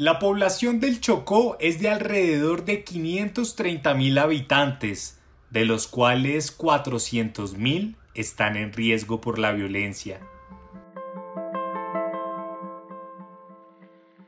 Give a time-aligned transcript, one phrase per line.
[0.00, 7.56] La población del Chocó es de alrededor de 530 mil habitantes, de los cuales 400
[7.56, 10.20] mil están en riesgo por la violencia.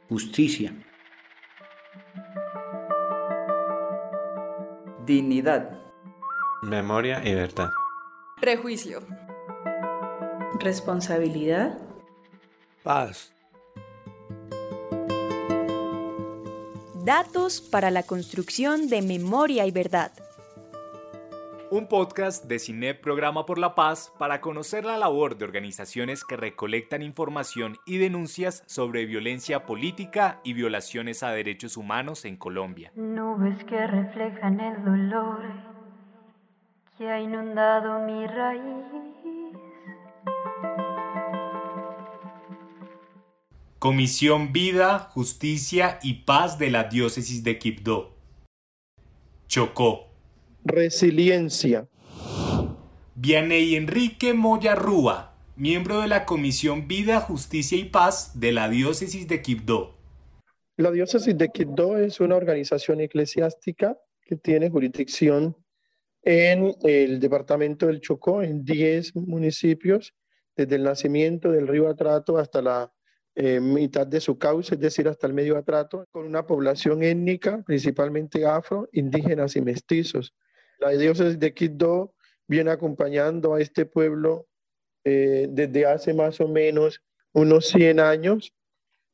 [0.08, 0.74] Justicia.
[5.06, 5.78] Dignidad.
[6.62, 7.70] Memoria y verdad.
[8.40, 9.02] Prejuicio.
[10.58, 11.78] Responsabilidad.
[12.82, 13.32] Paz.
[17.04, 20.12] Datos para la construcción de memoria y verdad.
[21.70, 26.36] Un podcast de Cine Programa por la Paz para conocer la labor de organizaciones que
[26.36, 32.92] recolectan información y denuncias sobre violencia política y violaciones a derechos humanos en Colombia.
[32.96, 35.40] Nubes que reflejan el dolor
[36.98, 39.09] que ha inundado mi raíz.
[43.80, 48.14] Comisión Vida, Justicia y Paz de la Diócesis de Quibdó.
[49.48, 50.10] Chocó.
[50.66, 51.88] Resiliencia.
[53.14, 59.26] Vianey Enrique Moya Rúa, miembro de la Comisión Vida, Justicia y Paz de la Diócesis
[59.26, 59.96] de Quibdó.
[60.76, 65.56] La Diócesis de Quibdó es una organización eclesiástica que tiene jurisdicción
[66.22, 70.12] en el departamento del Chocó, en 10 municipios,
[70.54, 72.92] desde el nacimiento del río Atrato hasta la
[73.42, 77.62] eh, mitad de su cauce, es decir, hasta el medio Atrato, con una población étnica,
[77.62, 80.34] principalmente afro, indígenas y mestizos.
[80.78, 82.12] La diócesis de Quibdó
[82.46, 84.46] viene acompañando a este pueblo
[85.04, 87.00] eh, desde hace más o menos
[87.32, 88.52] unos 100 años,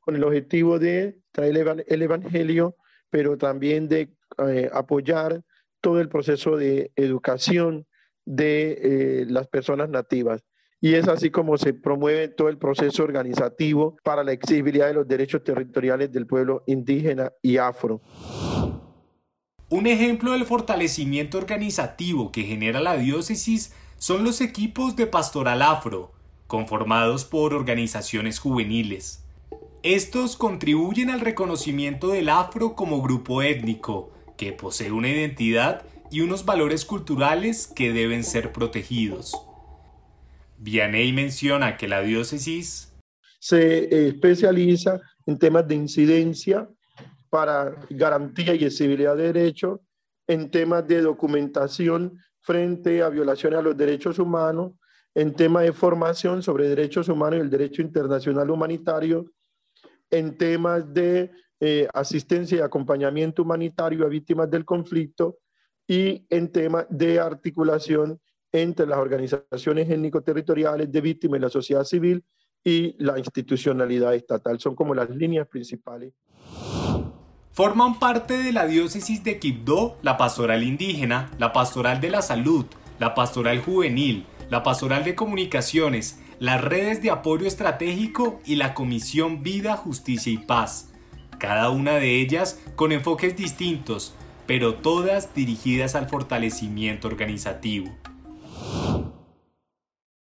[0.01, 2.75] con el objetivo de traer el evangelio,
[3.09, 4.13] pero también de
[4.45, 5.41] eh, apoyar
[5.81, 7.87] todo el proceso de educación
[8.25, 10.43] de las personas nativas
[10.87, 15.09] y es así como se promueve todo el proceso organizativo para la exigibilidad de los
[15.09, 18.01] derechos territoriales del pueblo indígena y afro.
[19.69, 26.13] Un ejemplo del fortalecimiento organizativo que genera la diócesis son los equipos de pastoral afro,
[26.47, 29.24] conformados por organizaciones juveniles.
[29.83, 36.45] Estos contribuyen al reconocimiento del afro como grupo étnico, que posee una identidad y unos
[36.45, 39.35] valores culturales que deben ser protegidos.
[40.58, 42.94] Vianney menciona que la diócesis
[43.39, 46.68] se especializa en temas de incidencia
[47.28, 49.80] para garantía y accesibilidad de derechos,
[50.27, 54.72] en temas de documentación frente a violaciones a los derechos humanos,
[55.14, 59.33] en temas de formación sobre derechos humanos y el derecho internacional humanitario,
[60.11, 61.30] en temas de
[61.61, 65.38] eh, asistencia y acompañamiento humanitario a víctimas del conflicto
[65.86, 68.20] y en temas de articulación
[68.52, 72.24] entre las organizaciones étnico-territoriales de víctimas y la sociedad civil
[72.64, 74.58] y la institucionalidad estatal.
[74.58, 76.12] Son como las líneas principales.
[77.52, 82.67] Forman parte de la diócesis de Quibdó la pastoral indígena, la pastoral de la salud,
[82.98, 89.42] la pastoral juvenil, la pastoral de comunicaciones, las redes de apoyo estratégico y la Comisión
[89.42, 90.92] Vida, Justicia y Paz.
[91.39, 94.14] Cada una de ellas con enfoques distintos,
[94.46, 97.90] pero todas dirigidas al fortalecimiento organizativo.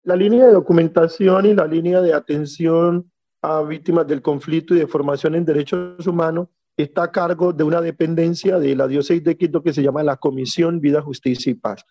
[0.09, 4.87] La línea de documentación y la línea de atención a víctimas del conflicto y de
[4.87, 6.49] formación en derechos humanos
[6.79, 10.17] está a cargo de una dependencia de la diócesis de Quito que se llama la
[10.17, 11.85] Comisión Vida, Justicia y Paz.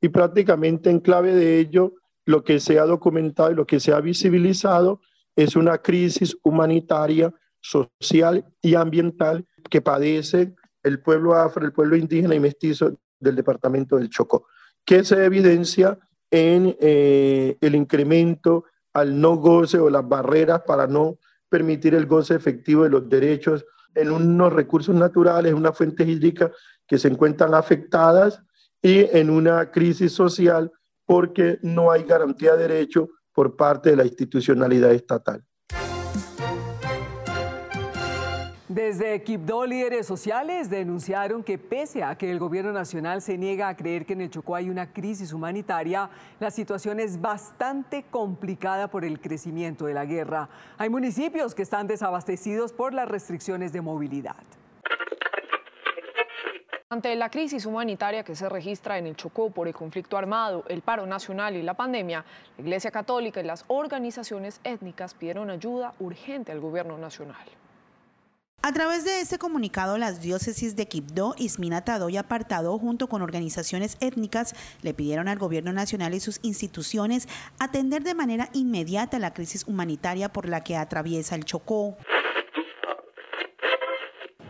[0.00, 1.92] Y prácticamente en clave de ello,
[2.24, 5.02] lo que se ha documentado y lo que se ha visibilizado
[5.36, 12.34] es una crisis humanitaria, social y ambiental que padece el pueblo afro, el pueblo indígena
[12.34, 14.46] y mestizo del departamento del Chocó,
[14.86, 15.98] que se evidencia
[16.30, 21.18] en eh, el incremento al no goce o las barreras para no
[21.48, 26.50] permitir el goce efectivo de los derechos en unos recursos naturales, en unas fuentes hídricas
[26.86, 28.42] que se encuentran afectadas
[28.82, 30.70] y en una crisis social
[31.04, 35.44] porque no hay garantía de derecho por parte de la institucionalidad estatal.
[38.78, 43.76] Desde Quibdó, líderes sociales denunciaron que pese a que el gobierno nacional se niega a
[43.76, 46.08] creer que en el Chocó hay una crisis humanitaria,
[46.38, 50.48] la situación es bastante complicada por el crecimiento de la guerra.
[50.76, 54.36] Hay municipios que están desabastecidos por las restricciones de movilidad.
[56.90, 60.82] Ante la crisis humanitaria que se registra en el Chocó por el conflicto armado, el
[60.82, 62.24] paro nacional y la pandemia,
[62.56, 67.48] la Iglesia Católica y las organizaciones étnicas pidieron ayuda urgente al gobierno nacional.
[68.60, 73.22] A través de este comunicado, las diócesis de Quibdó, Ismina Tado y Apartado, junto con
[73.22, 77.28] organizaciones étnicas, le pidieron al gobierno nacional y sus instituciones
[77.60, 81.96] atender de manera inmediata la crisis humanitaria por la que atraviesa el Chocó.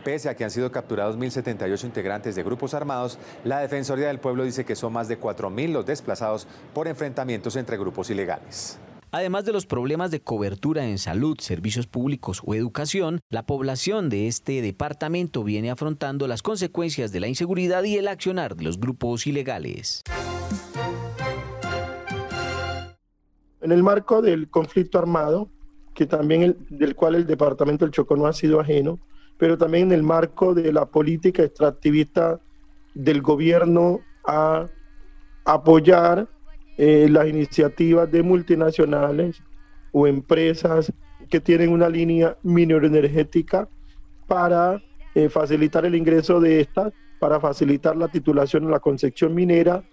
[0.03, 4.43] Pese a que han sido capturados 1.078 integrantes de grupos armados, la Defensoría del Pueblo
[4.43, 8.79] dice que son más de 4.000 los desplazados por enfrentamientos entre grupos ilegales.
[9.11, 14.27] Además de los problemas de cobertura en salud, servicios públicos o educación, la población de
[14.27, 19.25] este departamento viene afrontando las consecuencias de la inseguridad y el accionar de los grupos
[19.25, 20.03] ilegales.
[23.61, 25.49] En el marco del conflicto armado,
[25.95, 28.99] que también del cual el departamento del Chocó no ha sido ajeno,
[29.39, 32.39] pero también en el marco de la política extractivista
[32.93, 34.67] del gobierno a
[35.45, 36.27] apoyar
[36.81, 39.43] eh, las iniciativas de multinacionales
[39.91, 40.93] o empresas
[41.29, 43.67] que tienen una línea mineroenergética
[44.27, 44.81] para
[45.13, 49.83] eh, facilitar el ingreso de estas, para facilitar la titulación en la concepción minera,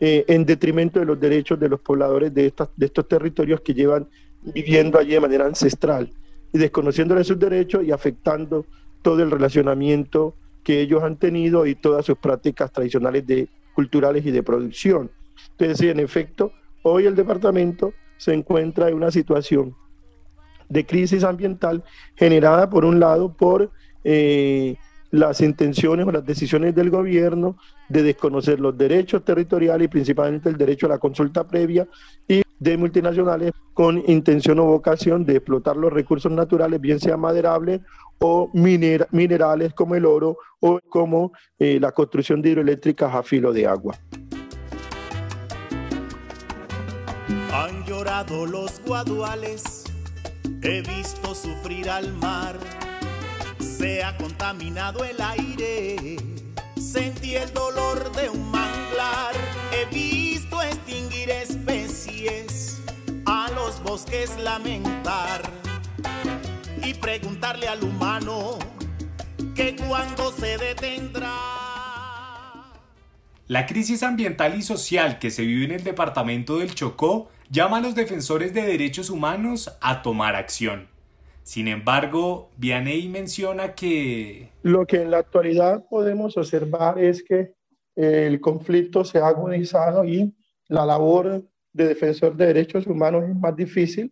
[0.00, 3.72] eh, en detrimento de los derechos de los pobladores de, estas, de estos territorios que
[3.72, 4.08] llevan
[4.42, 6.10] viviendo allí de manera ancestral
[6.52, 8.66] y desconociéndole sus derechos y afectando
[9.00, 10.34] todo el relacionamiento
[10.64, 15.08] que ellos han tenido y todas sus prácticas tradicionales de, culturales y de producción.
[15.52, 16.52] Entonces, sí, en efecto,
[16.82, 19.74] hoy el departamento se encuentra en una situación
[20.68, 21.84] de crisis ambiental
[22.14, 23.70] generada, por un lado, por
[24.04, 24.76] eh,
[25.10, 27.56] las intenciones o las decisiones del gobierno
[27.88, 31.86] de desconocer los derechos territoriales y principalmente el derecho a la consulta previa
[32.26, 37.80] y de multinacionales con intención o vocación de explotar los recursos naturales, bien sean maderables
[38.18, 43.66] o minerales como el oro o como eh, la construcción de hidroeléctricas a filo de
[43.66, 43.94] agua.
[47.52, 49.84] Han llorado los guaduales,
[50.62, 52.58] he visto sufrir al mar,
[53.58, 56.16] se ha contaminado el aire,
[56.80, 59.34] sentí el dolor de un manglar,
[59.70, 62.80] he visto extinguir especies,
[63.26, 65.42] a los bosques lamentar
[66.82, 68.58] y preguntarle al humano
[69.54, 71.36] que cuando se detendrá.
[73.46, 77.80] La crisis ambiental y social que se vive en el departamento del Chocó llama a
[77.82, 80.88] los defensores de derechos humanos a tomar acción.
[81.42, 84.48] Sin embargo, Vianey menciona que...
[84.62, 87.52] Lo que en la actualidad podemos observar es que
[87.94, 90.34] el conflicto se ha agudizado y
[90.68, 91.44] la labor
[91.74, 94.10] de defensor de derechos humanos es más difícil.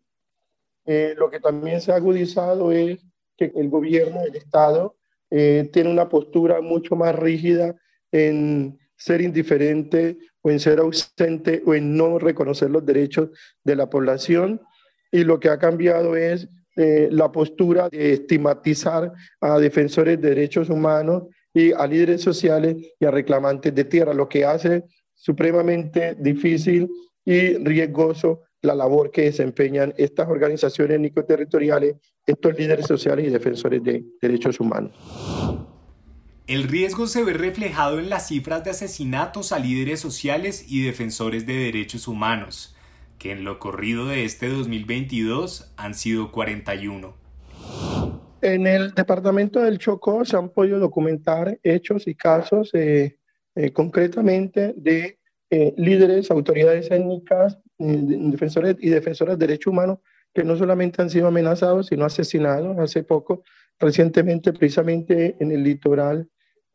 [0.84, 3.00] Eh, lo que también se ha agudizado es
[3.38, 4.96] que el gobierno, el Estado,
[5.30, 7.74] eh, tiene una postura mucho más rígida
[8.12, 13.30] en ser indiferente o en ser ausente o en no reconocer los derechos
[13.64, 14.60] de la población.
[15.10, 20.68] Y lo que ha cambiado es eh, la postura de estigmatizar a defensores de derechos
[20.68, 26.88] humanos y a líderes sociales y a reclamantes de tierra, lo que hace supremamente difícil
[27.24, 31.96] y riesgoso la labor que desempeñan estas organizaciones nicoterritoriales,
[32.26, 34.92] estos líderes sociales y defensores de derechos humanos.
[36.50, 41.46] El riesgo se ve reflejado en las cifras de asesinatos a líderes sociales y defensores
[41.46, 42.74] de derechos humanos,
[43.20, 47.14] que en lo corrido de este 2022 han sido 41.
[48.42, 53.20] En el departamento del Chocó se han podido documentar hechos y casos eh,
[53.54, 55.20] eh, concretamente de
[55.50, 59.98] eh, líderes, autoridades étnicas, defensores y defensoras de derechos humanos
[60.34, 63.44] que no solamente han sido amenazados, sino asesinados hace poco,
[63.78, 66.28] recientemente precisamente en el litoral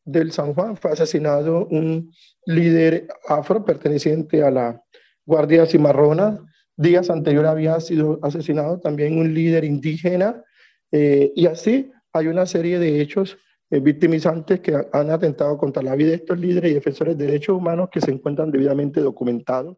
[0.06, 2.12] del San Juan fue asesinado un
[2.46, 4.82] líder afro perteneciente a la
[5.26, 6.40] Guardia Cimarrona.
[6.78, 10.44] Días anterior había sido asesinado también un líder indígena
[10.92, 13.38] eh, y así hay una serie de hechos
[13.72, 17.58] eh, victimizantes que han atentado contra la vida de estos líderes y defensores de derechos
[17.58, 19.78] humanos que se encuentran debidamente documentados.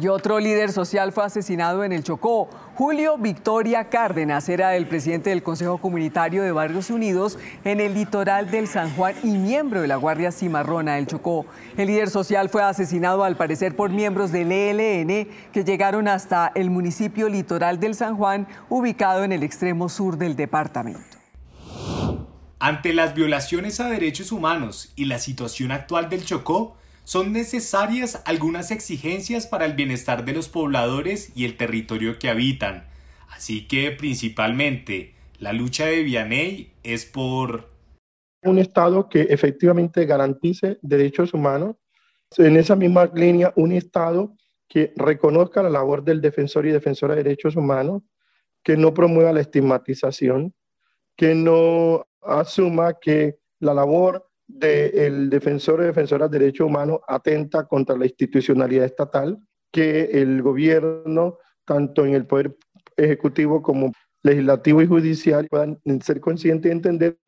[0.00, 2.48] Y otro líder social fue asesinado en el Chocó.
[2.76, 8.50] Julio Victoria Cárdenas era el presidente del Consejo Comunitario de Barrios Unidos en el litoral
[8.50, 11.44] del San Juan y miembro de la Guardia Cimarrona del Chocó.
[11.76, 16.70] El líder social fue asesinado al parecer por miembros del ELN que llegaron hasta el
[16.70, 21.18] municipio litoral del San Juan, ubicado en el extremo sur del departamento.
[22.58, 28.70] Ante las violaciones a derechos humanos y la situación actual del Chocó, son necesarias algunas
[28.70, 32.86] exigencias para el bienestar de los pobladores y el territorio que habitan.
[33.28, 37.68] Así que principalmente la lucha de Vianey es por
[38.42, 41.76] un Estado que efectivamente garantice derechos humanos.
[42.38, 44.34] En esa misma línea, un Estado
[44.68, 48.02] que reconozca la labor del defensor y defensora de derechos humanos,
[48.62, 50.54] que no promueva la estigmatización,
[51.16, 57.96] que no asuma que la labor del defensor o defensora de derechos humanos atenta contra
[57.96, 59.38] la institucionalidad estatal,
[59.70, 62.56] que el gobierno, tanto en el poder
[62.96, 63.92] ejecutivo como
[64.22, 67.18] legislativo y judicial puedan ser conscientes y entender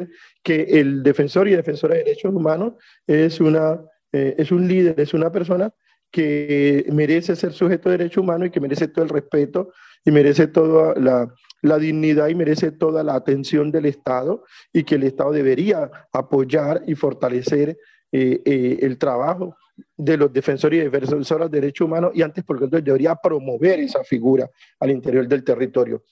[0.43, 2.75] que el defensor y defensora de derechos humanos
[3.07, 3.81] es, una,
[4.13, 5.73] eh, es un líder, es una persona
[6.11, 9.73] que merece ser sujeto de derecho humano y que merece todo el respeto
[10.05, 11.33] y merece toda la,
[11.63, 16.83] la, dignidad y merece toda la atención del Estado y que el Estado debería apoyar
[16.87, 17.79] y fortalecer
[18.13, 19.57] eh, eh, el trabajo
[19.97, 24.49] de los defensores y defensoras de derechos humanos y antes porque debería promover esa figura
[24.79, 26.05] al interior del territorio.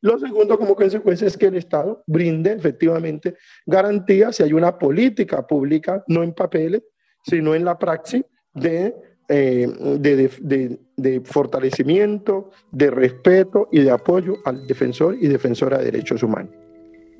[0.00, 5.46] Lo segundo, como consecuencia, es que el Estado brinde efectivamente garantías si hay una política
[5.46, 6.82] pública, no en papeles,
[7.24, 8.94] sino en la praxis de,
[9.28, 9.68] eh,
[9.98, 16.22] de, de, de, fortalecimiento, de respeto y de apoyo al defensor y defensora de derechos
[16.22, 16.54] humanos.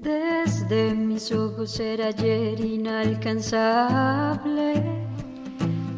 [0.01, 4.83] Desde mis ojos era ayer inalcanzable,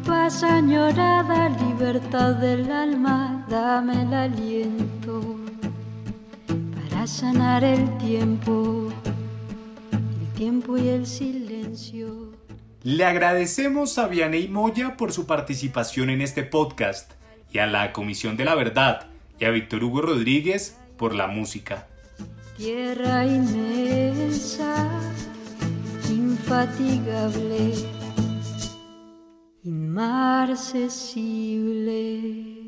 [0.05, 5.41] paz añorada, libertad del alma, dame el aliento
[7.07, 8.89] sanar el tiempo,
[9.91, 12.30] el tiempo y el silencio.
[12.83, 17.11] Le agradecemos a Vianey Moya por su participación en este podcast
[17.51, 19.05] y a la Comisión de la Verdad
[19.39, 21.85] y a Víctor Hugo Rodríguez por la música.
[22.57, 24.89] Tierra inmensa,
[26.09, 27.75] infatigable,
[29.63, 32.60] inmarcesible.